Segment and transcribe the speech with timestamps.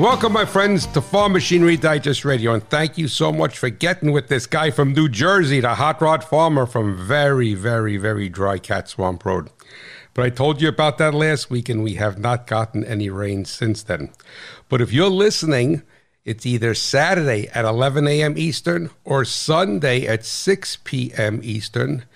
[0.00, 4.12] Welcome, my friends, to Farm Machinery Digest Radio, and thank you so much for getting
[4.12, 8.56] with this guy from New Jersey, the hot rod farmer from very, very, very dry
[8.56, 9.50] Cat Swamp Road.
[10.14, 13.44] But I told you about that last week, and we have not gotten any rain
[13.44, 14.10] since then.
[14.70, 15.82] But if you're listening,
[16.24, 18.38] it's either Saturday at 11 a.m.
[18.38, 21.40] Eastern or Sunday at 6 p.m.
[21.42, 22.06] Eastern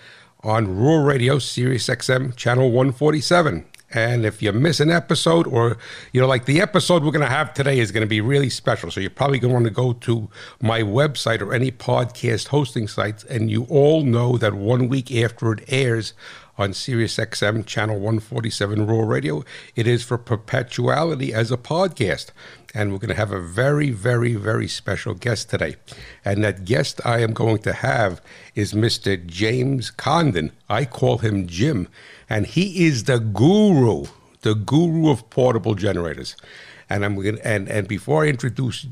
[0.40, 3.66] on Rural Radio, Sirius XM, channel 147.
[3.94, 5.78] And if you miss an episode, or,
[6.12, 8.50] you know, like the episode we're going to have today is going to be really
[8.50, 8.90] special.
[8.90, 10.28] So you're probably going to want to go to
[10.60, 13.24] my website or any podcast hosting sites.
[13.24, 16.12] And you all know that one week after it airs
[16.56, 19.44] on Sirius XM, channel 147 Rural Radio,
[19.74, 22.30] it is for perpetuality as a podcast.
[22.74, 25.76] And we're going to have a very, very, very special guest today.
[26.24, 28.20] And that guest I am going to have
[28.54, 29.24] is Mr.
[29.24, 30.50] James Condon.
[30.68, 31.88] I call him Jim
[32.28, 34.06] and he is the guru,
[34.42, 36.36] the guru of portable generators.
[36.90, 38.86] And I'm going and and before I introduce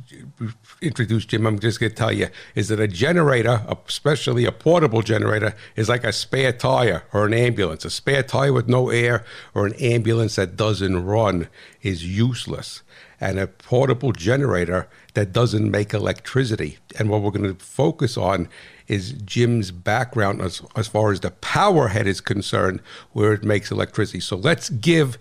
[0.80, 5.54] introduce Jim, I'm just to tell you is that a generator, especially a portable generator,
[5.76, 7.84] is like a spare tire or an ambulance.
[7.84, 11.48] A spare tire with no air or an ambulance that doesn't run
[11.82, 12.82] is useless.
[13.20, 16.78] And a portable generator that doesn't make electricity.
[16.98, 18.48] And what we're going to focus on
[18.88, 22.80] is Jim's background as, as far as the power head is concerned,
[23.12, 24.20] where it makes electricity.
[24.20, 25.18] So let's give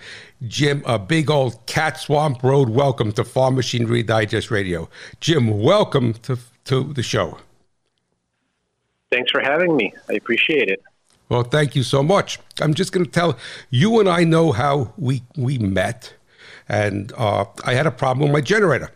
[0.47, 4.89] Jim a big old Cat Swamp Road welcome to Farm Machinery Digest Radio.
[5.19, 7.37] Jim, welcome to, to the show.
[9.11, 9.93] Thanks for having me.
[10.09, 10.81] I appreciate it.
[11.27, 12.39] Well, thank you so much.
[12.59, 13.37] I'm just going to tell
[13.69, 16.13] you and I know how we we met,
[16.67, 18.91] and uh, I had a problem with my generator.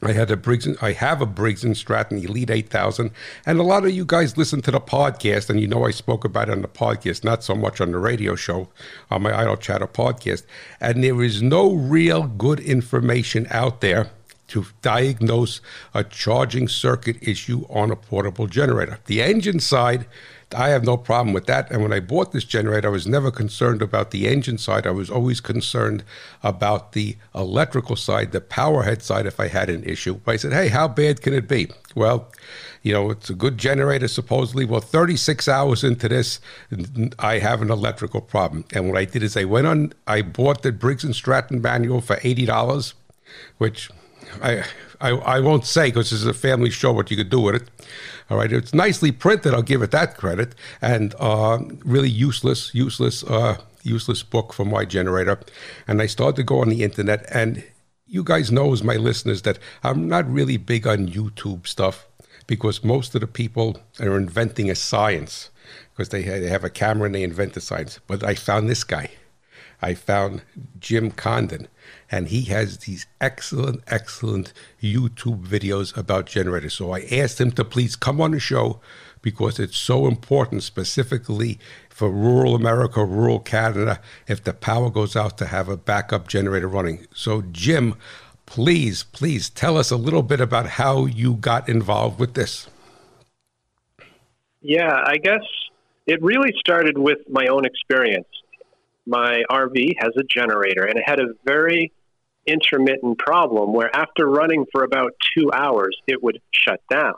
[0.00, 0.68] I had a Briggs.
[0.80, 3.10] I have a Briggs and Stratton Elite 8000,
[3.44, 6.24] and a lot of you guys listen to the podcast, and you know I spoke
[6.24, 8.68] about it on the podcast, not so much on the radio show,
[9.10, 10.44] on my Idle Chatter podcast.
[10.80, 14.10] And there is no real good information out there
[14.48, 15.60] to diagnose
[15.94, 18.98] a charging circuit issue on a portable generator.
[19.06, 20.06] The engine side
[20.54, 21.70] I have no problem with that.
[21.70, 24.86] And when I bought this generator, I was never concerned about the engine side.
[24.86, 26.04] I was always concerned
[26.42, 30.14] about the electrical side, the power head side, if I had an issue.
[30.24, 31.70] But I said, hey, how bad can it be?
[31.94, 32.32] Well,
[32.82, 34.64] you know, it's a good generator, supposedly.
[34.64, 36.40] Well, 36 hours into this,
[37.18, 38.64] I have an electrical problem.
[38.72, 42.00] And what I did is I went on, I bought the Briggs and Stratton manual
[42.00, 42.94] for $80,
[43.58, 43.90] which
[44.42, 44.64] I,
[45.00, 47.56] I, I won't say because this is a family show what you could do with
[47.56, 47.68] it.
[48.30, 49.54] All right, it's nicely printed.
[49.54, 54.84] I'll give it that credit, and uh, really useless, useless, uh, useless book for my
[54.84, 55.40] generator.
[55.86, 57.64] And I started to go on the internet, and
[58.06, 62.06] you guys know as my listeners that I'm not really big on YouTube stuff
[62.46, 65.50] because most of the people are inventing a science
[65.92, 67.98] because they they have a camera and they invent the science.
[68.06, 69.10] But I found this guy.
[69.80, 70.42] I found
[70.80, 71.68] Jim Condon
[72.10, 76.74] and he has these excellent, excellent YouTube videos about generators.
[76.74, 78.80] So I asked him to please come on the show
[79.22, 81.58] because it's so important, specifically
[81.90, 86.68] for rural America, rural Canada, if the power goes out to have a backup generator
[86.68, 87.06] running.
[87.12, 87.96] So, Jim,
[88.46, 92.68] please, please tell us a little bit about how you got involved with this.
[94.60, 95.42] Yeah, I guess
[96.06, 98.26] it really started with my own experience.
[99.08, 101.92] My RV has a generator, and it had a very
[102.46, 107.14] intermittent problem where after running for about two hours, it would shut down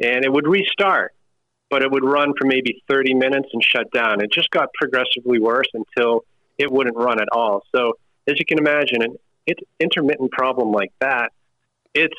[0.00, 1.12] and it would restart,
[1.70, 4.22] but it would run for maybe 30 minutes and shut down.
[4.22, 6.24] It just got progressively worse until
[6.56, 7.62] it wouldn't run at all.
[7.74, 7.94] So,
[8.28, 11.32] as you can imagine, an intermittent problem like that,
[11.94, 12.14] it's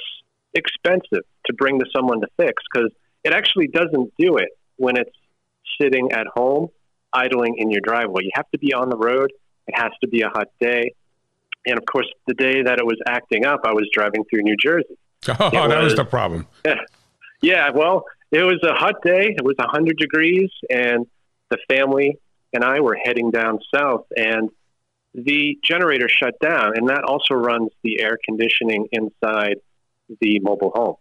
[0.54, 2.92] expensive to bring to someone to fix because
[3.24, 5.16] it actually doesn't do it when it's
[5.80, 6.70] sitting at home
[7.14, 8.24] idling in your driveway.
[8.24, 9.32] You have to be on the road.
[9.68, 10.94] It has to be a hot day.
[11.66, 14.56] And of course, the day that it was acting up, I was driving through New
[14.58, 14.98] Jersey.
[15.30, 16.48] Oh, that was, was the problem.
[16.66, 16.76] Yeah,
[17.42, 17.70] yeah.
[17.70, 19.34] Well, it was a hot day.
[19.38, 21.06] It was 100 degrees, and
[21.50, 22.18] the family
[22.52, 24.50] and I were heading down south, and
[25.14, 29.58] the generator shut down, and that also runs the air conditioning inside
[30.22, 30.96] the mobile home.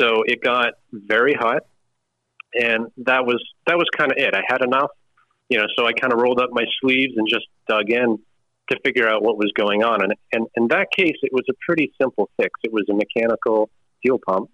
[0.00, 1.64] So it got very hot,
[2.54, 4.34] and that was that was kind of it.
[4.34, 4.90] I had enough,
[5.48, 5.66] you know.
[5.76, 8.18] So I kind of rolled up my sleeves and just dug in
[8.70, 10.02] to figure out what was going on.
[10.02, 12.50] And, and in that case, it was a pretty simple fix.
[12.62, 13.70] It was a mechanical
[14.02, 14.50] fuel pump.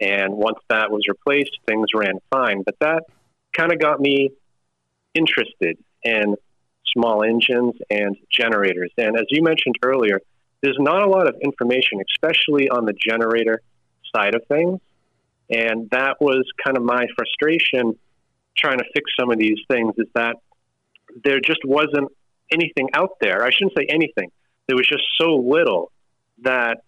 [0.00, 2.62] And once that was replaced, things ran fine.
[2.64, 3.04] But that
[3.56, 4.30] kind of got me
[5.14, 6.36] interested in
[6.92, 8.90] small engines and generators.
[8.98, 10.20] And as you mentioned earlier,
[10.62, 13.60] there's not a lot of information, especially on the generator
[14.14, 14.80] side of things.
[15.50, 17.98] And that was kind of my frustration
[18.56, 20.36] trying to fix some of these things is that
[21.24, 22.10] there just wasn't
[22.50, 23.44] anything out there.
[23.44, 24.30] I shouldn't say anything.
[24.66, 25.90] There was just so little
[26.42, 26.82] that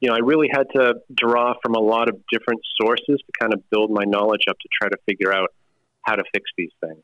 [0.00, 3.52] you know I really had to draw from a lot of different sources to kind
[3.52, 5.52] of build my knowledge up to try to figure out
[6.02, 7.02] how to fix these things.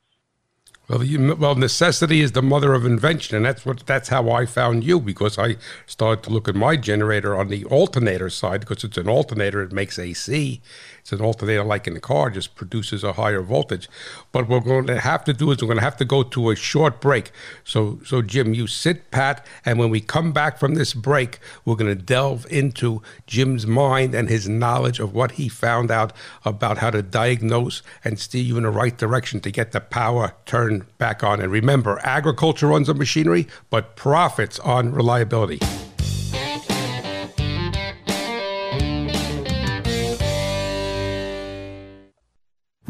[0.88, 4.46] Well, you, well, necessity is the mother of invention, and that's what that's how I
[4.46, 8.84] found you because I started to look at my generator on the alternator side because
[8.84, 10.60] it's an alternator; it makes AC.
[11.06, 13.88] It's an alternator like in the car, just produces a higher voltage.
[14.32, 16.24] But what we're going to have to do is we're going to have to go
[16.24, 17.30] to a short break.
[17.62, 21.76] So, so Jim, you sit pat, and when we come back from this break, we're
[21.76, 26.12] going to delve into Jim's mind and his knowledge of what he found out
[26.44, 30.34] about how to diagnose and steer you in the right direction to get the power
[30.44, 31.40] turned back on.
[31.40, 35.60] And remember, agriculture runs on machinery, but profits on reliability.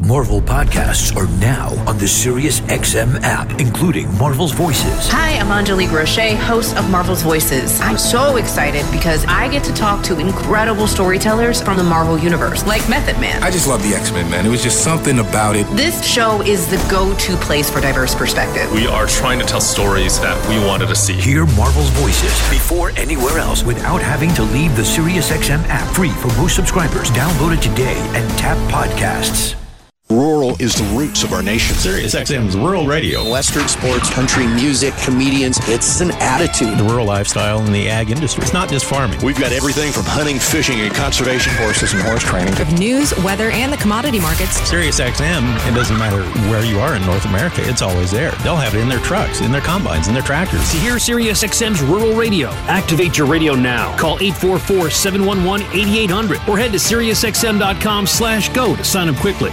[0.07, 5.09] Marvel podcasts are now on the Sirius XM app, including Marvel's Voices.
[5.09, 7.81] Hi, I'm Angelique Roche, host of Marvel's Voices.
[7.81, 12.65] I'm so excited because I get to talk to incredible storytellers from the Marvel Universe,
[12.65, 13.43] like Method Man.
[13.43, 14.45] I just love the X Men, man.
[14.45, 15.67] It was just something about it.
[15.75, 18.71] This show is the go to place for diverse perspective.
[18.71, 21.15] We are trying to tell stories that we wanted to see.
[21.15, 26.11] Hear Marvel's Voices before anywhere else without having to leave the Sirius XM app free
[26.11, 27.11] for most subscribers.
[27.11, 29.66] Download it today and tap podcasts.
[30.09, 31.75] Rural is the roots of our nation.
[31.75, 33.29] Sirius XM's Rural Radio.
[33.29, 35.59] Western sports, country music, comedians.
[35.67, 36.77] It's an attitude.
[36.77, 38.43] The rural lifestyle and the ag industry.
[38.43, 39.19] It's not just farming.
[39.21, 42.57] We've got everything from hunting, fishing, and conservation horses and horse training.
[42.61, 44.55] Of news, weather, and the commodity markets.
[44.69, 48.31] Sirius XM, it doesn't matter where you are in North America, it's always there.
[48.43, 50.71] They'll have it in their trucks, in their combines, in their tractors.
[50.71, 53.93] To hear Sirius XM's Rural Radio, activate your radio now.
[53.97, 59.51] Call 844-711-8800 or head to SiriusXM.com slash go to sign up quickly.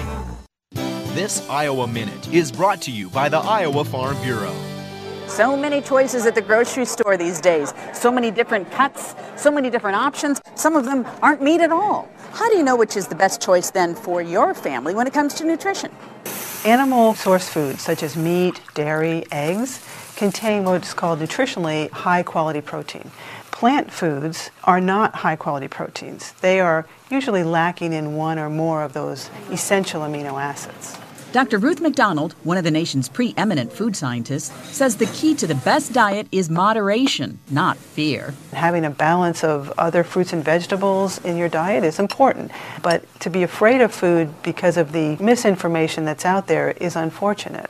[1.25, 4.55] This Iowa Minute is brought to you by the Iowa Farm Bureau.
[5.27, 7.73] So many choices at the grocery store these days.
[7.95, 10.43] So many different cuts, so many different options.
[10.55, 12.11] Some of them aren't meat at all.
[12.33, 15.15] How do you know which is the best choice then for your family when it
[15.15, 15.91] comes to nutrition?
[16.67, 19.83] Animal source foods such as meat, dairy, eggs
[20.17, 23.11] contain what's called nutritionally high quality protein.
[23.51, 26.33] Plant foods are not high quality proteins.
[26.43, 30.99] They are usually lacking in one or more of those essential amino acids.
[31.35, 31.59] Dr.
[31.59, 35.93] Ruth MacDonald, one of the nation's preeminent food scientists, says the key to the best
[35.93, 38.33] diet is moderation, not fear.
[38.53, 42.53] Having a balance of other fruits and vegetables in your diet is important,
[42.85, 47.69] but to be afraid of food because of the misinformation that's out there is unfortunate.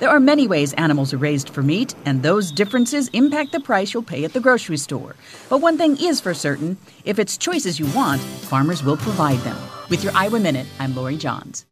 [0.00, 3.94] There are many ways animals are raised for meat, and those differences impact the price
[3.94, 5.14] you'll pay at the grocery store.
[5.48, 9.56] But one thing is for certain if it's choices you want, farmers will provide them.
[9.88, 11.64] With your Iowa Minute, I'm Lori Johns.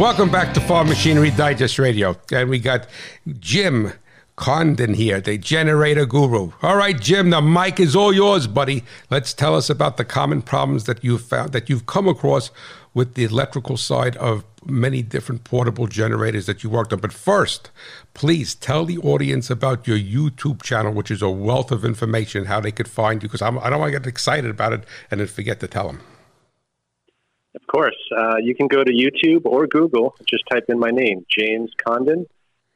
[0.00, 2.16] Welcome back to Farm Machinery Digest Radio.
[2.32, 2.86] And we got
[3.38, 3.92] Jim
[4.34, 6.52] Condon here, the generator guru.
[6.62, 8.82] All right, Jim, the mic is all yours, buddy.
[9.10, 12.50] Let's tell us about the common problems that you've found that you've come across
[12.94, 17.00] with the electrical side of many different portable generators that you worked on.
[17.00, 17.70] But first,
[18.14, 22.60] please tell the audience about your YouTube channel, which is a wealth of information, how
[22.60, 25.26] they could find you, because I don't want to get excited about it and then
[25.28, 26.00] forget to tell them.
[27.54, 27.96] Of course.
[28.16, 32.26] Uh, you can go to YouTube or Google, just type in my name, James Condon,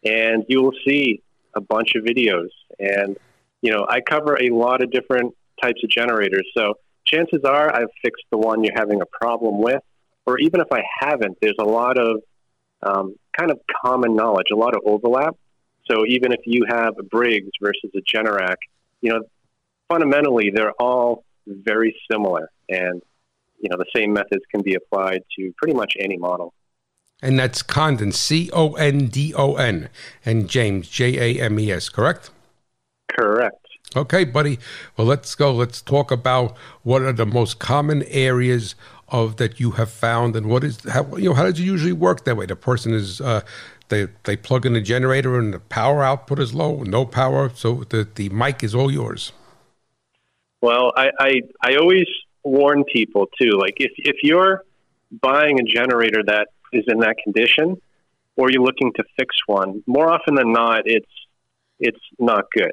[0.04, 1.23] and you will see
[1.54, 2.49] a bunch of videos.
[2.78, 3.16] And,
[3.62, 6.47] you know, I cover a lot of different types of generators.
[6.57, 6.75] So
[7.07, 9.81] chances are I've fixed the one you're having a problem with.
[10.26, 12.23] Or even if I haven't, there's a lot of
[12.83, 15.37] um, kind of common knowledge, a lot of overlap.
[15.90, 18.57] So even if you have a Briggs versus a Generac,
[19.02, 19.21] you know,
[19.88, 22.50] fundamentally they're all very similar.
[22.71, 23.02] And
[23.61, 26.52] you know the same methods can be applied to pretty much any model.
[27.23, 29.88] And that's Condon, C O N D O N,
[30.25, 32.30] and James, J A M E S, correct?
[33.08, 33.56] Correct.
[33.96, 34.58] Okay, buddy.
[34.96, 35.52] Well, let's go.
[35.52, 38.75] Let's talk about what are the most common areas
[39.08, 41.92] of that you have found, and what is how you know how does it usually
[41.92, 42.46] work that way?
[42.46, 43.42] The person is uh,
[43.88, 47.84] they they plug in the generator and the power output is low, no power, so
[47.88, 49.32] the the mic is all yours.
[50.61, 52.06] Well, I I, I always
[52.45, 53.53] warn people too.
[53.59, 54.63] Like if if you're
[55.11, 57.81] buying a generator that is in that condition,
[58.37, 61.11] or you're looking to fix one, more often than not, it's
[61.81, 62.73] it's not good.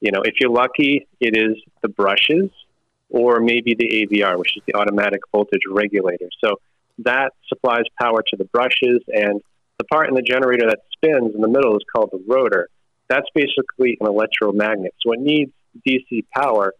[0.00, 2.50] You know, if you're lucky, it is the brushes
[3.10, 6.28] or maybe the AVR, which is the automatic voltage regulator.
[6.42, 6.60] So
[6.98, 9.40] that supplies power to the brushes, and
[9.78, 12.68] the part in the generator that spins in the middle is called the rotor.
[13.08, 14.94] That's basically an electromagnet.
[15.04, 15.50] So it needs
[15.86, 16.72] DC power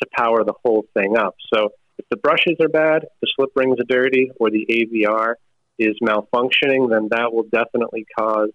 [0.00, 1.34] to power the whole thing up.
[1.52, 5.34] So if the brushes are bad, the slip rings are dirty, or the AVR
[5.78, 8.50] is malfunctioning, then that will definitely cause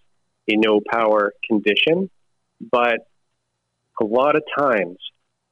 [0.48, 2.10] a no power condition.
[2.60, 3.06] But
[4.00, 4.98] a lot of times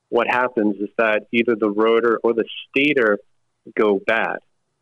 [0.09, 3.19] what happens is that either the rotor or the stator
[3.77, 4.39] go bad.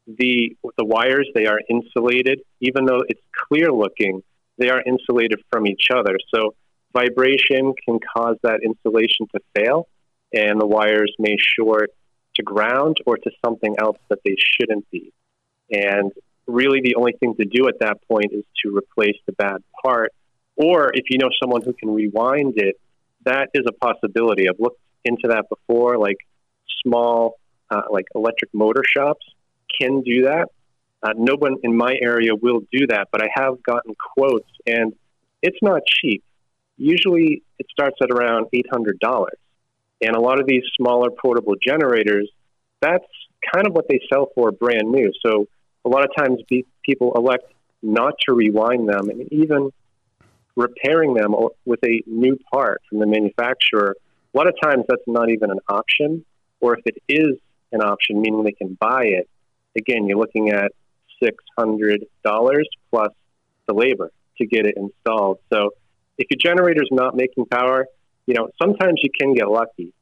[0.06, 4.22] The, the wires, they are insulated, even though it's clear looking,
[4.58, 6.16] they are insulated from each other.
[6.32, 6.54] So
[6.92, 9.88] vibration can cause that insulation to fail,
[10.32, 11.90] and the wires may short
[12.36, 15.12] to ground or to something else that they shouldn't be.
[15.70, 16.12] And
[16.46, 20.12] really, the only thing to do at that point is to replace the bad part.
[20.56, 22.80] Or if you know someone who can rewind it,
[23.24, 24.48] that is a possibility.
[24.48, 26.16] I've looked into that before, like
[26.84, 27.38] small,
[27.70, 29.26] uh, like electric motor shops
[29.80, 30.48] can do that.
[31.02, 34.94] Uh, no one in my area will do that, but I have gotten quotes, and
[35.42, 36.24] it's not cheap.
[36.78, 39.38] Usually, it starts at around eight hundred dollars,
[40.00, 42.30] and a lot of these smaller portable generators,
[42.80, 43.04] that's
[43.54, 45.10] kind of what they sell for brand new.
[45.24, 45.46] So
[45.84, 46.42] a lot of times,
[46.84, 47.44] people elect
[47.82, 49.70] not to rewind them, and even
[50.56, 51.34] repairing them
[51.64, 53.94] with a new part from the manufacturer.
[54.34, 56.24] A lot of times, that's not even an option,
[56.60, 57.38] or if it is
[57.72, 59.28] an option, meaning they can buy it,
[59.76, 60.72] again, you're looking at
[61.22, 61.98] $600
[62.90, 63.08] plus
[63.66, 65.38] the labor to get it installed.
[65.52, 65.70] So
[66.18, 67.86] if your generator is not making power,
[68.26, 69.92] you know, sometimes you can get lucky.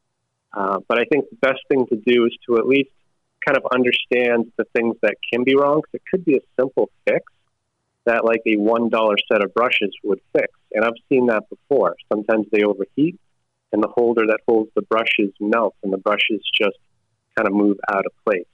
[0.53, 2.89] Uh, but I think the best thing to do is to at least
[3.45, 5.81] kind of understand the things that can be wrong.
[5.93, 7.23] It could be a simple fix
[8.05, 10.47] that like a $1 set of brushes would fix.
[10.73, 11.95] And I've seen that before.
[12.11, 13.19] Sometimes they overheat
[13.71, 16.77] and the holder that holds the brushes melts and the brushes just
[17.35, 18.45] kind of move out of place.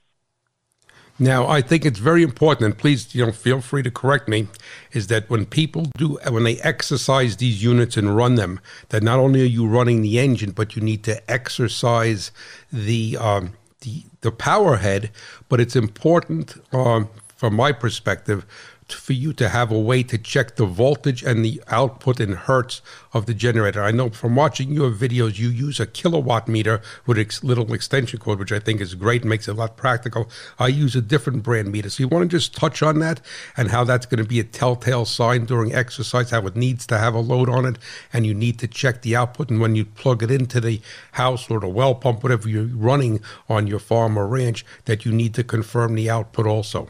[1.22, 4.48] Now, I think it's very important, and please, you know, feel free to correct me,
[4.92, 8.60] is that when people do, when they exercise these units and run them,
[8.90, 12.32] that not only are you running the engine, but you need to exercise
[12.74, 15.12] the um, the the power head.
[15.48, 18.44] But it's important, um, from my perspective,
[18.93, 22.81] for you to have a way to check the voltage and the output in hertz
[23.13, 23.83] of the generator.
[23.83, 27.39] I know from watching your videos, you use a Kill A Watt meter with a
[27.45, 30.29] little extension cord, which I think is great, makes it a lot practical.
[30.60, 31.89] I use a different brand meter.
[31.89, 33.21] So you want to just touch on that
[33.57, 36.98] and how that's going to be a telltale sign during exercise, how it needs to
[36.98, 37.77] have a load on it,
[38.13, 39.50] and you need to check the output.
[39.50, 40.81] And when you plug it into the
[41.13, 45.12] house or the well pump, whatever you're running on your farm or ranch, that you
[45.12, 46.88] need to confirm the output also.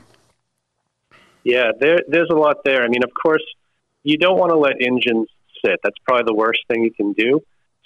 [1.44, 2.84] Yeah, there, there's a lot there.
[2.84, 3.44] I mean, of course,
[4.04, 5.28] you don't want to let engines
[5.64, 5.80] sit.
[5.84, 7.42] That's probably the worst thing you can do.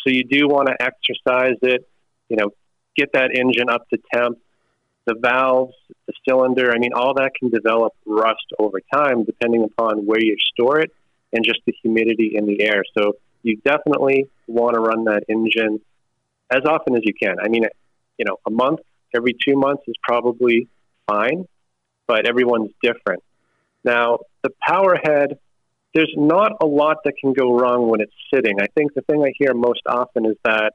[0.06, 1.88] So you do want to exercise it,
[2.30, 2.52] you know,
[2.96, 4.38] get that engine up to temp.
[5.06, 5.76] The valves,
[6.08, 10.36] the cylinder, I mean, all that can develop rust over time depending upon where you
[10.54, 10.92] store it
[11.32, 12.84] and just the humidity in the air.
[12.98, 15.80] So you definitely want to run that engine
[16.50, 17.36] as often as you can.
[17.40, 17.66] I mean,
[18.18, 18.80] you know, a month,
[19.16, 20.68] every two months is probably
[21.08, 21.46] fine,
[22.08, 23.22] but everyone's different.
[23.86, 25.38] Now, the power head,
[25.94, 28.60] there's not a lot that can go wrong when it's sitting.
[28.60, 30.74] I think the thing I hear most often is that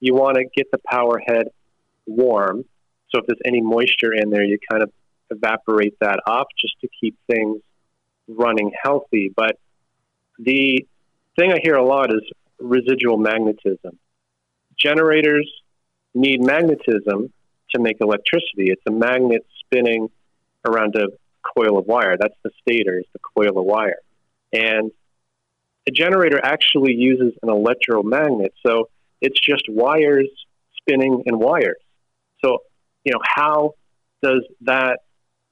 [0.00, 1.46] you want to get the power head
[2.06, 2.64] warm.
[3.10, 4.90] So if there's any moisture in there, you kind of
[5.30, 7.62] evaporate that off just to keep things
[8.26, 9.32] running healthy.
[9.34, 9.56] But
[10.38, 10.84] the
[11.38, 12.22] thing I hear a lot is
[12.58, 13.98] residual magnetism.
[14.76, 15.50] Generators
[16.14, 17.32] need magnetism
[17.70, 18.70] to make electricity.
[18.70, 20.08] It's a magnet spinning
[20.64, 21.06] around a
[21.56, 22.16] coil of wire.
[22.18, 23.98] That's the stator, is the coil of wire.
[24.52, 24.90] And
[25.86, 28.52] a generator actually uses an electromagnet.
[28.64, 28.88] So
[29.20, 30.28] it's just wires
[30.76, 31.80] spinning in wires.
[32.44, 32.58] So,
[33.04, 33.74] you know, how
[34.22, 35.00] does that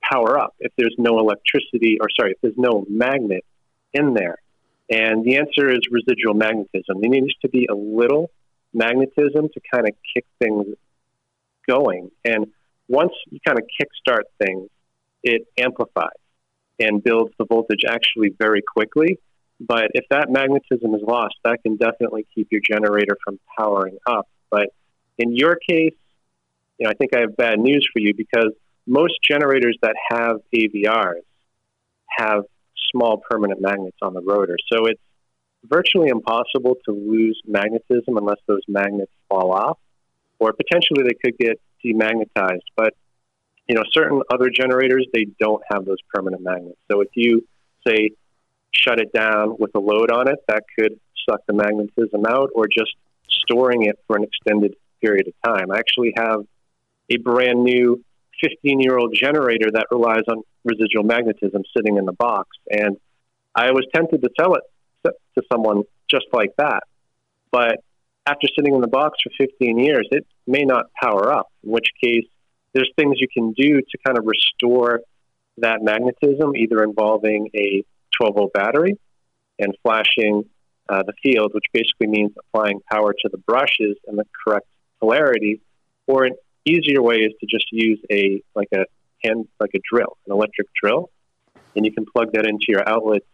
[0.03, 3.45] power up if there's no electricity, or sorry, if there's no magnet
[3.93, 4.37] in there?
[4.91, 7.01] And the answer is residual magnetism.
[7.01, 8.31] There needs to be a little
[8.73, 10.67] magnetism to kind of kick things
[11.69, 12.11] going.
[12.25, 12.47] And
[12.89, 14.69] once you kind of kickstart things,
[15.23, 16.11] it amplifies
[16.79, 19.19] and builds the voltage actually very quickly.
[19.59, 24.29] But if that magnetism is lost, that can definitely keep your generator from powering up.
[24.51, 24.69] But
[25.19, 25.95] in your case,
[26.79, 28.53] you know, I think I have bad news for you because
[28.87, 31.23] most generators that have AVRs
[32.19, 32.45] have
[32.93, 34.57] small permanent magnets on the rotor.
[34.73, 35.01] So it's
[35.65, 39.79] virtually impossible to lose magnetism unless those magnets fall off,
[40.39, 42.61] or potentially they could get demagnetized.
[42.77, 42.95] But
[43.69, 46.79] you know, certain other generators, they don't have those permanent magnets.
[46.91, 47.47] So if you,
[47.87, 48.11] say,
[48.73, 52.67] shut it down with a load on it, that could suck the magnetism out or
[52.67, 52.95] just
[53.29, 55.71] storing it for an extended period of time.
[55.71, 56.41] I actually have
[57.11, 58.05] a brand new
[58.43, 62.49] 15 year old generator that relies on residual magnetism sitting in the box.
[62.71, 62.97] And
[63.55, 64.63] I was tempted to sell it
[65.05, 66.83] to someone just like that.
[67.51, 67.79] But
[68.27, 71.89] after sitting in the box for 15 years, it may not power up, in which
[72.03, 72.27] case
[72.77, 75.01] there's things you can do to kind of restore
[75.59, 77.83] that magnetism, either involving a
[78.21, 78.99] 12 volt battery
[79.59, 80.45] and flashing
[80.91, 84.67] uh, the field, which basically means applying power to the brushes and the correct
[85.01, 85.63] polarity.
[86.07, 86.35] Or an
[86.67, 88.85] easier way is to just use a like a
[89.25, 91.09] hand like a drill, an electric drill,
[91.75, 93.27] and you can plug that into your outlets,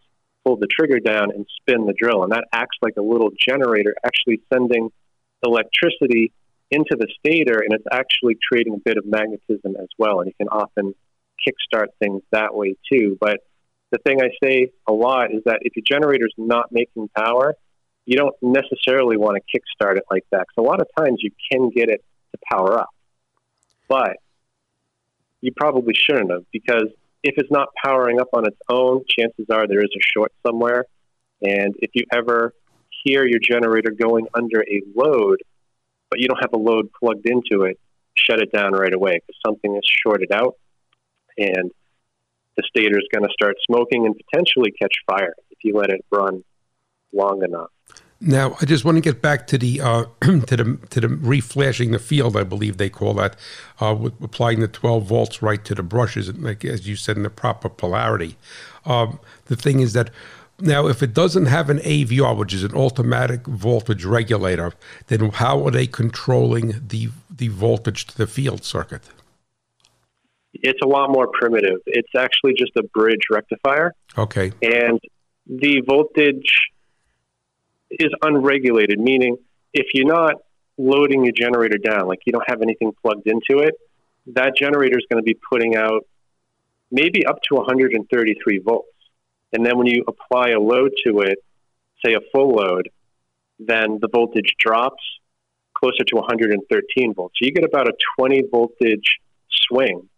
[0.45, 3.95] pull the trigger down, and spin the drill, and that acts like a little generator,
[4.07, 4.91] actually sending
[5.45, 6.33] electricity
[6.73, 10.21] into the stator, and it's actually creating a bit of magnetism as well.
[10.21, 10.95] And you can often
[11.47, 13.19] kickstart things that way too.
[13.21, 13.41] But
[13.91, 17.55] the thing I say a lot is that if your generator is not making power,
[18.07, 20.47] you don't necessarily want to kickstart it like that.
[20.49, 22.03] Because a lot of times you can get it
[22.33, 22.91] to power up,
[23.89, 24.17] but
[25.41, 26.87] you probably shouldn't have because
[27.23, 30.87] if it's not powering up on its own, chances are there is a short somewhere.
[31.43, 32.55] And if you ever
[33.05, 35.43] hear your generator going under a load,
[36.13, 37.81] but you don't have a load plugged into it,
[38.13, 40.57] shut it down right away because something is shorted out
[41.39, 41.71] and
[42.55, 46.05] the stator is going to start smoking and potentially catch fire if you let it
[46.11, 46.45] run
[47.15, 47.71] long enough.
[48.21, 51.93] Now, I just want to get back to the uh, to the to the reflashing
[51.93, 52.37] the field.
[52.37, 53.35] I believe they call that
[53.81, 57.23] uh, with applying the 12 volts right to the brushes, like as you said, in
[57.23, 58.37] the proper polarity.
[58.85, 60.11] Um, the thing is that
[60.63, 64.73] now, if it doesn't have an AVR, which is an automatic voltage regulator,
[65.09, 69.03] then how are they controlling the the voltage to the field circuit?
[70.55, 71.81] It's a lot more primitive.
[71.87, 73.95] It's actually just a bridge rectifier.
[74.17, 74.53] Okay.
[74.63, 75.01] And
[75.47, 76.51] the voltage
[77.91, 79.37] is unregulated, meaning
[79.73, 80.35] if you're not
[80.79, 83.75] loading your generator down, like you don't have anything plugged into it,
[84.27, 86.07] that generator is going to be putting out
[86.91, 88.89] maybe up to 133 volts.
[89.53, 91.39] And then when you apply a load to it,
[92.05, 92.91] say a full load,
[93.59, 95.03] then the voltage drops
[95.75, 97.35] closer to 113 volts.
[97.39, 99.19] So you get about a 20 voltage
[99.69, 100.09] swing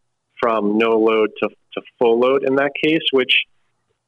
[0.41, 3.45] from no load to, to full load in that case, which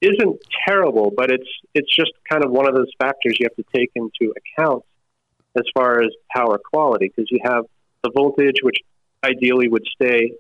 [0.01, 3.65] isn't terrible, but it's it's just kind of one of those factors you have to
[3.75, 4.85] take into account
[5.57, 7.65] as far as power quality because you have
[8.05, 8.77] the voltage, which
[9.25, 10.33] ideally would stay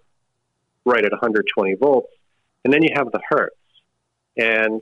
[0.84, 2.12] right at 120 volts,
[2.64, 3.56] and then you have the hertz,
[4.36, 4.80] and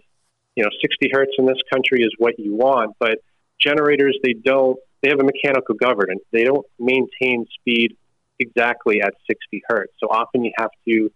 [0.56, 3.18] you know 60 hertz in this country is what you want, but
[3.60, 6.22] generators they don't they have a mechanical governance.
[6.32, 7.96] They don't maintain speed
[8.38, 9.92] exactly at 60 hertz.
[10.00, 11.10] So often you have to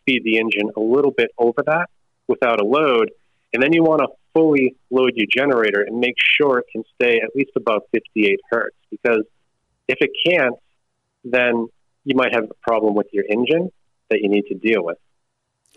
[0.00, 1.88] speed the engine a little bit over that
[2.28, 3.10] without a load.
[3.52, 7.20] And then you want to fully load your generator and make sure it can stay
[7.20, 8.76] at least above 58 hertz.
[8.90, 9.24] Because
[9.88, 10.54] if it can't,
[11.24, 11.66] then
[12.04, 13.70] you might have a problem with your engine
[14.10, 14.98] that you need to deal with.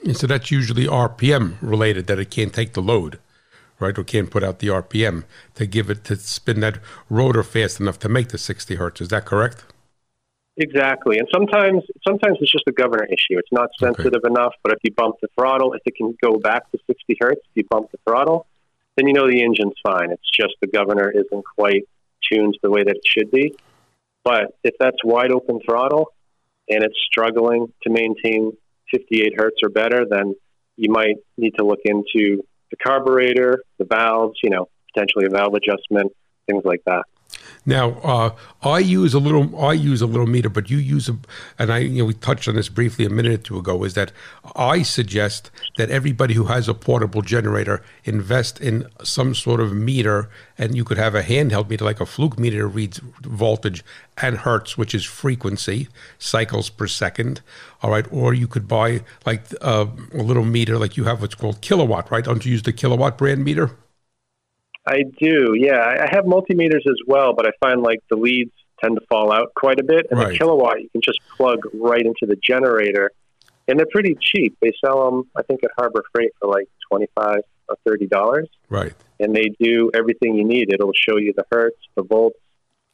[0.03, 3.19] And so that's usually RPM related, that it can't take the load,
[3.79, 3.97] right?
[3.97, 5.23] Or can't put out the RPM
[5.55, 6.79] to give it to spin that
[7.09, 9.01] rotor fast enough to make the 60 hertz.
[9.01, 9.65] Is that correct?
[10.57, 13.37] Exactly, and sometimes sometimes it's just a governor issue.
[13.37, 14.31] It's not sensitive okay.
[14.31, 14.53] enough.
[14.63, 17.51] But if you bump the throttle, if it can go back to 60 hertz, if
[17.55, 18.47] you bump the throttle,
[18.95, 20.11] then you know the engine's fine.
[20.11, 21.83] It's just the governor isn't quite
[22.31, 23.53] tuned the way that it should be.
[24.23, 26.13] But if that's wide open throttle
[26.69, 28.53] and it's struggling to maintain
[28.91, 30.35] 58 hertz or better, then
[30.77, 35.53] you might need to look into the carburetor, the valves, you know, potentially a valve
[35.53, 36.11] adjustment,
[36.47, 37.03] things like that.
[37.65, 39.59] Now, uh, I use a little.
[39.59, 41.17] I use a little meter, but you use a,
[41.57, 43.83] and I, you know, we touched on this briefly a minute or two ago.
[43.83, 44.11] Is that
[44.55, 50.29] I suggest that everybody who has a portable generator invest in some sort of meter,
[50.57, 53.83] and you could have a handheld meter like a fluke meter that reads voltage
[54.17, 55.87] and hertz, which is frequency,
[56.19, 57.41] cycles per second.
[57.81, 61.35] All right, or you could buy like uh, a little meter, like you have what's
[61.35, 62.11] called Kill A Watt.
[62.11, 62.23] Right?
[62.23, 63.75] Don't you use the Kill A Watt brand meter?
[64.87, 65.79] I do, yeah.
[65.79, 69.53] I have multimeters as well, but I find like the leads tend to fall out
[69.55, 70.07] quite a bit.
[70.11, 70.31] And right.
[70.31, 73.11] the Kill A Watt, you can just plug right into the generator,
[73.67, 74.57] and they're pretty cheap.
[74.61, 78.47] They sell them, I think, at Harbor Freight for like twenty five or thirty dollars.
[78.69, 78.93] Right.
[79.19, 80.71] And they do everything you need.
[80.71, 82.37] It'll show you the hertz, the volts,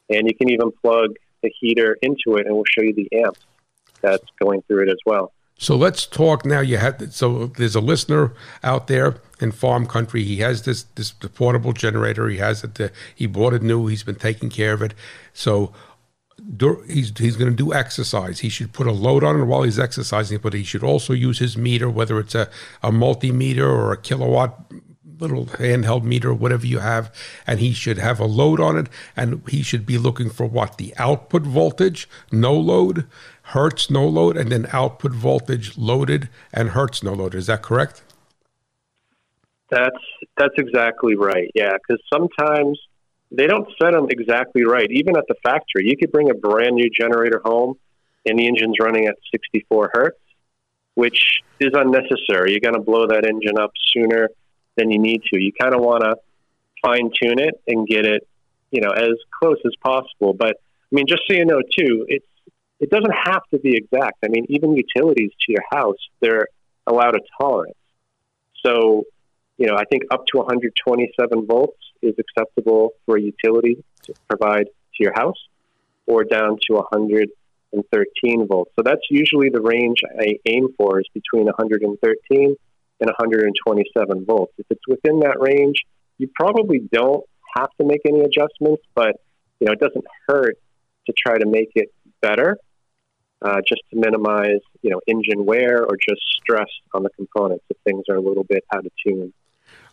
[0.10, 3.42] and you can even plug the heater into it, and we'll show you the amps
[4.02, 5.34] that's going through it as well.
[5.62, 6.60] So let's talk now.
[6.60, 10.24] You have so there's a listener out there in farm country.
[10.24, 12.28] He has this this portable generator.
[12.30, 12.82] He has it.
[12.82, 13.86] Uh, he bought it new.
[13.86, 14.96] He's been taking care of it.
[15.34, 15.72] So
[16.88, 18.40] he's he's going to do exercise.
[18.40, 21.38] He should put a load on it while he's exercising, but he should also use
[21.38, 22.50] his meter, whether it's a
[22.82, 24.66] a multimeter or a Kill A Watt
[25.22, 27.14] little handheld meter, whatever you have,
[27.46, 30.78] and he should have a load on it, and he should be looking for what
[30.78, 33.06] the output voltage, no load,
[33.44, 37.36] hertz no load, and then output voltage loaded and hertz no load.
[37.36, 38.02] Is that correct?
[39.70, 40.04] That's
[40.38, 41.50] that's exactly right.
[41.56, 42.80] Yeah, because sometimes
[43.32, 44.88] they don't set them exactly right.
[44.92, 47.76] Even at the factory, you could bring a brand new generator home,
[48.26, 50.20] and the engine's running at 64 hertz,
[50.96, 52.52] which is unnecessary.
[52.52, 54.30] You're going to blow that engine up sooner
[54.78, 55.40] than you need to.
[55.40, 56.16] You kind of want to
[56.82, 58.28] fine tune it and get it,
[58.72, 60.34] you know, as close as possible.
[60.34, 60.58] But
[60.92, 62.26] I mean, just so you know, too, it's
[62.80, 64.18] it doesn't have to be exact.
[64.26, 66.48] I mean, even utilities to your house, they're
[66.88, 67.76] allowed a tolerance.
[68.66, 69.04] So,
[69.58, 74.66] you know, I think up to 127 volts is acceptable for a utility to provide
[74.66, 75.38] to your house,
[76.08, 78.72] or down to 113 volts.
[78.76, 82.56] So that's usually the range I aim for is between 113
[83.02, 84.54] and 127 volts.
[84.58, 85.78] If it's within that range,
[86.18, 87.24] you probably don't
[87.56, 89.16] have to make any adjustments, but
[89.60, 90.56] you know it doesn't hurt
[91.08, 91.90] to try to make it
[92.22, 92.58] better,
[93.42, 97.78] uh, just to minimize you know engine wear or just stress on the components if
[97.84, 99.34] things are a little bit out of tune.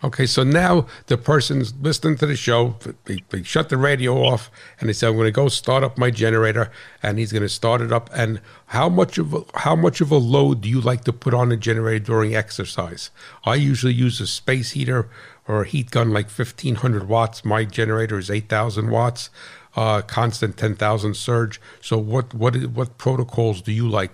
[0.02, 2.76] Okay, so now the person's listening to the show.
[3.06, 5.98] They, they shut the radio off, and they say, "I'm going to go start up
[5.98, 6.70] my generator,"
[7.02, 8.08] and he's going to start it up.
[8.14, 11.34] And how much of a, how much of a load do you like to put
[11.34, 13.10] on a generator during exercise?
[13.44, 15.08] I usually use a space heater
[15.48, 17.44] or a heat gun, like 1500 watts.
[17.44, 19.30] My generator is 8,000 watts,
[19.74, 21.60] uh, constant 10,000 surge.
[21.80, 24.12] So, what what what protocols do you like?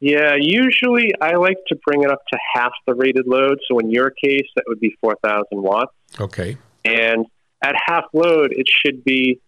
[0.00, 3.58] Yeah, usually I like to bring it up to half the rated load.
[3.68, 5.92] So in your case, that would be 4,000 watts.
[6.20, 6.56] Okay.
[6.84, 7.26] And
[7.62, 9.40] at half load, it should be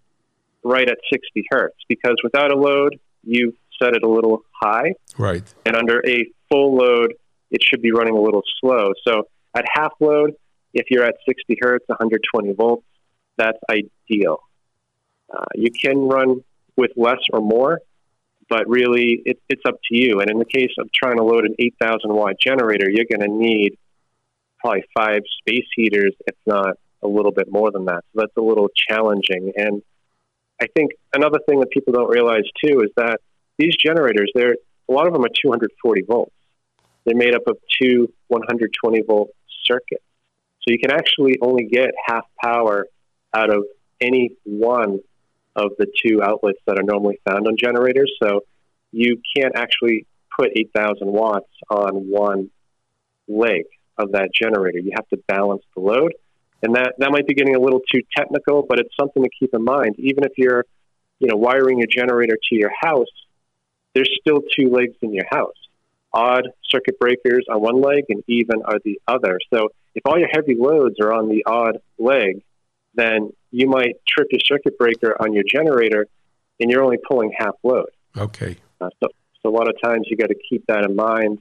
[0.65, 4.95] right at 60 hertz because without a load, you've set it a little high.
[5.17, 5.43] Right.
[5.65, 7.15] And under a full load,
[7.51, 8.93] it should be running a little slow.
[9.07, 10.35] So at half load,
[10.75, 12.85] if you're at 60 hertz, 120 volts,
[13.37, 14.41] that's ideal.
[15.33, 16.43] Uh, you can run
[16.77, 17.81] with less or more,
[18.51, 20.21] but really it, it's up to you.
[20.21, 23.35] And in the case of trying to load an 8,000 watt generator, you're going to
[23.35, 23.79] need
[24.59, 28.05] probably five space heaters, if not a little bit more than that.
[28.13, 29.53] So that's a little challenging.
[29.57, 29.83] And
[30.61, 33.21] I think another thing that people don't realize too is that
[33.57, 34.57] these generators, they're
[34.89, 36.33] a lot of them are 240 volts.
[37.05, 39.31] They're made up of two 120 volt
[39.65, 40.05] circuits.
[40.63, 42.87] So you can actually only get half power
[43.33, 43.65] out of
[44.01, 44.99] any one
[45.57, 48.13] of the two outlets that are normally found on generators.
[48.23, 48.43] So
[48.93, 50.07] you can't actually
[50.39, 52.51] put 8,000 watts on one
[53.29, 53.65] leg
[53.99, 54.79] of that generator.
[54.79, 56.13] You have to balance the load.
[56.63, 59.55] And that, that might be getting a little too technical, but it's something to keep
[59.55, 59.97] in mind.
[59.99, 60.65] Even if you're,
[61.19, 63.09] you know, wiring a generator to your house,
[63.95, 65.55] there's still two legs in your house.
[66.13, 69.39] Odd circuit breakers on one leg and even are the other.
[69.53, 72.43] So if all your heavy loads are on the odd leg,
[72.95, 76.07] then you might trip your circuit breaker on your generator
[76.59, 77.91] and you're only pulling half load.
[78.17, 78.57] Okay.
[78.81, 79.09] Uh, so,
[79.43, 81.41] so a lot of times you got to keep that in mind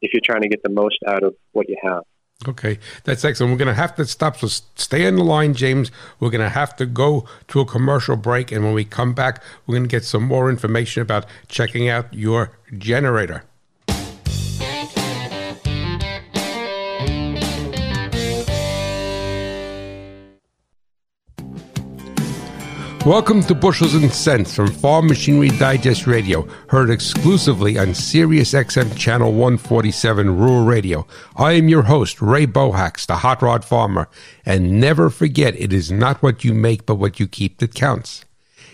[0.00, 2.02] if you're trying to get the most out of what you have.
[2.46, 3.50] Okay, that's excellent.
[3.50, 4.36] We're going to have to stop.
[4.36, 5.90] So stay on the line, James.
[6.20, 8.52] We're going to have to go to a commercial break.
[8.52, 12.14] And when we come back, we're going to get some more information about checking out
[12.14, 13.42] your generator.
[23.08, 28.94] Welcome to Bushels and Cents from Farm Machinery Digest Radio, heard exclusively on Sirius XM
[28.98, 31.06] Channel 147 Rural Radio.
[31.34, 34.10] I am your host, Ray Bohacz, the hot rod farmer,
[34.44, 38.26] and never forget it is not what you make but what you keep that counts.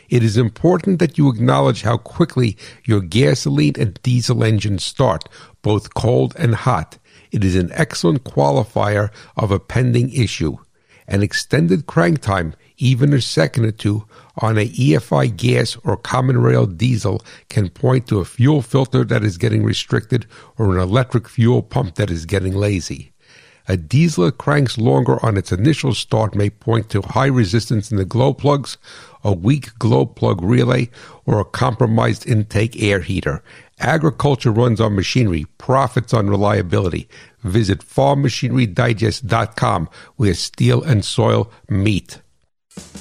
[0.08, 5.28] It is important that you acknowledge how quickly your gasoline and diesel engines start,
[5.62, 6.98] both cold and hot.
[7.30, 10.56] It is an excellent qualifier of a pending issue.
[11.06, 14.04] An extended crank time, even a second or two,
[14.38, 19.24] on a EFI gas or common rail diesel can point to a fuel filter that
[19.24, 20.26] is getting restricted
[20.58, 23.12] or an electric fuel pump that is getting lazy.
[23.66, 27.96] A diesel that cranks longer on its initial start may point to high resistance in
[27.96, 28.76] the glow plugs,
[29.22, 30.90] a weak glow plug relay,
[31.24, 33.42] or a compromised intake air heater.
[33.78, 37.08] Agriculture runs on machinery, profits on reliability.
[37.42, 42.20] Visit farmmachinerydigest.com where steel and soil meet.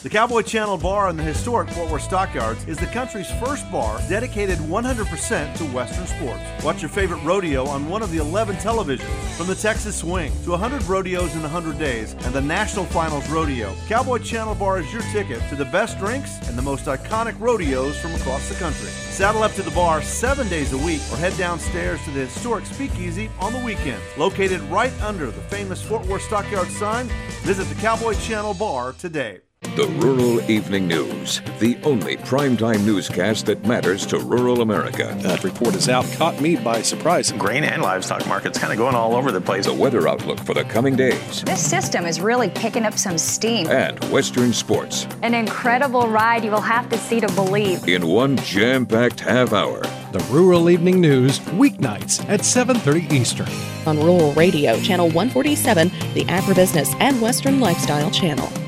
[0.04, 4.02] The Cowboy Channel Bar in the historic Fort Worth Stockyards is the country's first bar
[4.10, 6.44] dedicated 100% to Western sports.
[6.62, 9.08] Watch your favorite rodeo on one of the 11 televisions,
[9.38, 13.74] from the Texas Swing to 100 rodeos in 100 days and the National Finals Rodeo.
[13.88, 17.98] Cowboy Channel Bar is your ticket to the best drinks and the most iconic rodeos
[17.98, 18.90] from across the country.
[18.90, 22.66] Saddle up to the bar seven days a week or head downstairs to the historic
[22.66, 24.02] Speakeasy on the weekend.
[24.18, 27.08] Located right under the famous Fort Worth Stockyard sign,
[27.44, 29.40] visit the Cowboy Channel Bar today.
[29.76, 35.16] The Rural Evening News, the only primetime newscast that matters to rural America.
[35.22, 37.32] That report is out, caught me by surprise.
[37.32, 39.66] Grain and livestock markets kind of going all over the place.
[39.66, 41.42] The weather outlook for the coming days.
[41.42, 43.66] This system is really picking up some steam.
[43.66, 45.08] And Western sports.
[45.24, 47.88] An incredible ride you will have to see to believe.
[47.88, 49.82] In one jam packed half hour.
[50.12, 53.50] The Rural Evening News, weeknights at 7:30 Eastern.
[53.88, 58.63] On Rural Radio, Channel 147, the Agribusiness and Western Lifestyle Channel.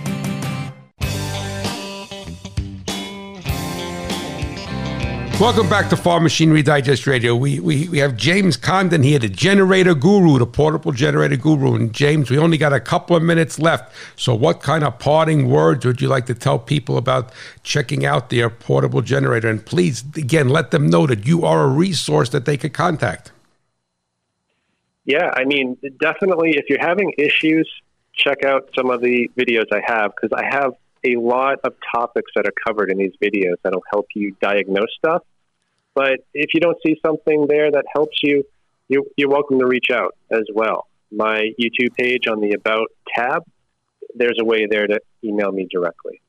[5.38, 7.36] Welcome back to Farm Machinery Digest Radio.
[7.36, 11.76] We, we we have James Condon here, the generator guru, the portable generator guru.
[11.76, 13.94] And James, we only got a couple of minutes left.
[14.16, 18.30] So, what kind of parting words would you like to tell people about checking out
[18.30, 19.50] their portable generator?
[19.50, 23.34] And please, again, let them know that you are a resource that they could contact.
[25.04, 27.70] Yeah, I mean, definitely, if you're having issues,
[28.14, 32.32] check out some of the videos I have because I have a lot of topics
[32.36, 35.24] that are covered in these videos that'll help you diagnose stuff.
[35.94, 38.44] But if you don't see something there that helps you,
[38.90, 40.88] you're, you're welcome to reach out as well.
[41.12, 43.44] My YouTube page on the About tab,
[44.16, 46.22] there's a way there to email me directly.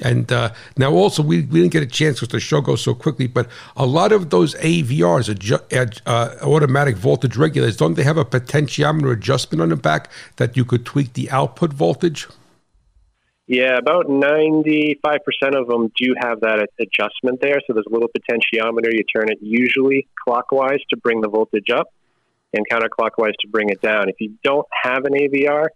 [0.00, 2.94] And uh, now, also, we, we didn't get a chance because the show goes so
[2.94, 8.16] quickly, but a lot of those AVRs, adju- uh, automatic voltage regulators, don't they have
[8.16, 12.26] a potentiometer adjustment on the back that you could tweak the output voltage?
[13.52, 14.96] Yeah, about 95%
[15.60, 17.60] of them do have that adjustment there.
[17.66, 18.90] So there's a little potentiometer.
[18.90, 21.88] You turn it usually clockwise to bring the voltage up
[22.54, 24.08] and counterclockwise to bring it down.
[24.08, 25.66] If you don't have an AVR,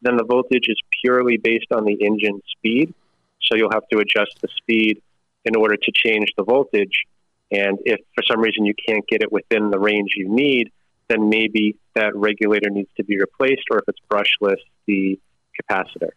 [0.00, 2.94] then the voltage is purely based on the engine speed.
[3.42, 5.02] So you'll have to adjust the speed
[5.44, 7.04] in order to change the voltage.
[7.52, 10.70] And if for some reason you can't get it within the range you need,
[11.10, 15.20] then maybe that regulator needs to be replaced, or if it's brushless, the
[15.62, 16.10] capacitor.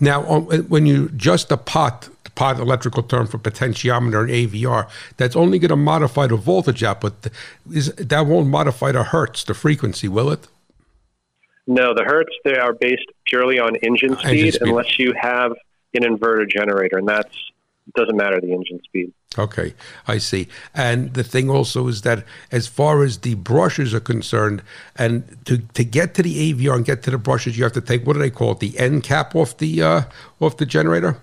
[0.00, 5.36] Now, when you adjust the pot, the pot electrical term for potentiometer and AVR, that's
[5.36, 7.28] only going to modify the voltage output.
[7.70, 10.48] Is, that won't modify the hertz, the frequency, will it?
[11.66, 14.68] No, the hertz they are based purely on engine speed, engine speed.
[14.68, 15.52] unless you have
[15.94, 17.36] an inverter generator, and that's
[17.94, 19.12] doesn't matter the engine speed.
[19.38, 19.74] Okay,
[20.06, 20.48] I see.
[20.74, 24.62] And the thing also is that as far as the brushes are concerned,
[24.96, 27.80] and to, to get to the AVR and get to the brushes, you have to
[27.80, 28.60] take what do they call it?
[28.60, 30.02] The end cap off the uh,
[30.40, 31.18] off the generator.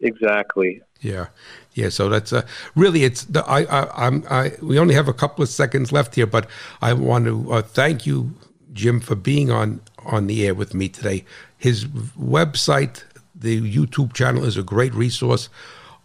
[0.00, 0.82] Exactly.
[1.00, 1.28] Yeah,
[1.72, 1.88] yeah.
[1.88, 5.42] So that's uh, really it's the I, I I'm I we only have a couple
[5.42, 6.48] of seconds left here, but
[6.82, 8.34] I want to uh, thank you,
[8.72, 11.24] Jim, for being on on the air with me today.
[11.56, 15.48] His website the YouTube channel is a great resource.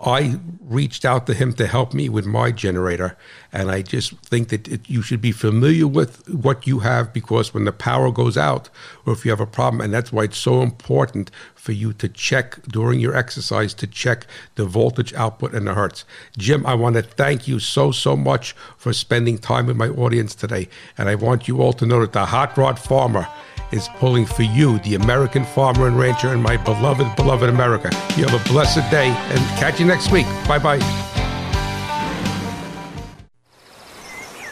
[0.01, 3.17] I reached out to him to help me with my generator,
[3.51, 7.53] and I just think that it, you should be familiar with what you have because
[7.53, 8.69] when the power goes out,
[9.05, 12.07] or if you have a problem, and that's why it's so important for you to
[12.07, 16.05] check during your exercise to check the voltage output and the hertz.
[16.37, 20.33] Jim, I want to thank you so, so much for spending time with my audience
[20.33, 23.27] today, and I want you all to know that the Hot Rod Farmer
[23.71, 27.89] is pulling for you, the American farmer and rancher, and my beloved, beloved America.
[28.17, 30.25] You have a blessed day and catch you next week.
[30.47, 30.79] Bye bye.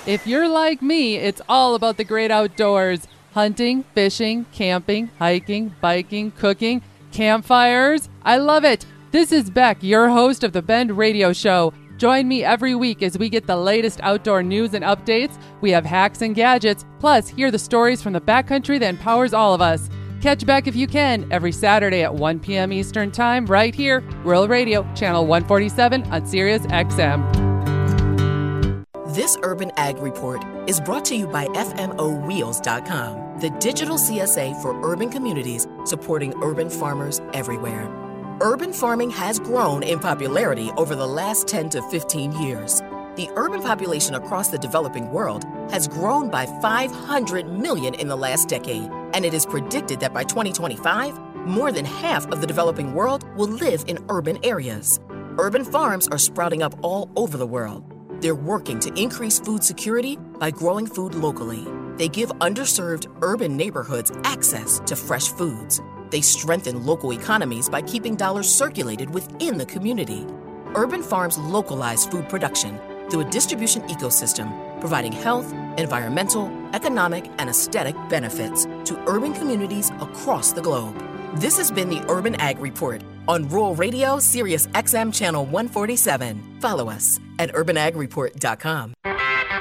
[0.05, 6.31] If you're like me, it's all about the great outdoors hunting, fishing, camping, hiking, biking,
[6.31, 8.09] cooking, campfires.
[8.23, 8.85] I love it.
[9.11, 11.73] This is Beck, your host of the Bend Radio Show.
[11.97, 15.37] Join me every week as we get the latest outdoor news and updates.
[15.61, 19.53] We have hacks and gadgets, plus, hear the stories from the backcountry that empowers all
[19.55, 19.89] of us.
[20.21, 22.71] Catch back if you can every Saturday at 1 p.m.
[22.71, 27.25] Eastern Time, right here, Rural Radio, Channel 147 on Sirius XM.
[29.15, 35.09] This Urban Ag Report is brought to you by FMOWheels.com, the digital CSA for urban
[35.09, 38.06] communities supporting urban farmers everywhere
[38.41, 42.81] urban farming has grown in popularity over the last 10 to 15 years.
[43.15, 48.47] The urban population across the developing world has grown by 500 million in the last
[48.47, 53.25] decade, and it is predicted that by 2025, more than half of the developing world
[53.35, 54.99] will live in urban areas.
[55.39, 57.83] Urban farms are sprouting up all over the world.
[58.21, 61.65] They're working to increase food security by growing food locally.
[61.97, 65.81] They give underserved urban neighborhoods access to fresh foods.
[66.09, 70.25] They strengthen local economies by keeping dollars circulated within the community.
[70.75, 77.95] Urban farms localize food production through a distribution ecosystem, providing health, environmental, economic, and aesthetic
[78.09, 80.95] benefits to urban communities across the globe.
[81.35, 86.59] This has been the Urban Ag Report on Rural Radio, Sirius XM Channel 147.
[86.61, 88.93] Follow us at urbanagreport.com.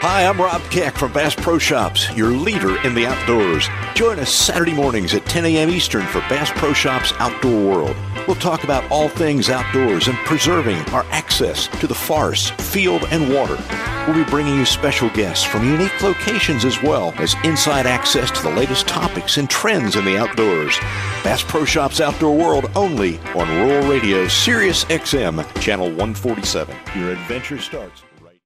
[0.08, 3.68] Hi, I'm Rob Keck from Bass Pro Shops, your leader in the outdoors.
[3.96, 5.68] Join us Saturday mornings at 10 a.m.
[5.68, 7.96] Eastern for Bass Pro Shops Outdoor World.
[8.28, 13.34] We'll talk about all things outdoors and preserving our access to the forest, field, and
[13.34, 13.58] water.
[14.06, 18.42] We'll be bringing you special guests from unique locations as well as inside access to
[18.44, 20.78] the latest topics and trends in the outdoors.
[21.24, 26.76] Bass Pro Shops Outdoor World only on Rural Radio, Sirius XM, Channel 147.
[26.94, 28.05] Your adventure starts.